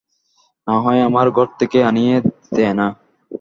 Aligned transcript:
না 0.67 0.75
হয় 0.83 1.01
আমার 1.07 1.27
ঘর 1.31 1.47
থেকেই 1.59 1.83
আনিয়ে 1.83 2.15
দে-না। 2.55 2.87